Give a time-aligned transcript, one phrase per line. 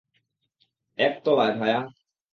[0.97, 1.79] এক তলায়, ভায়া।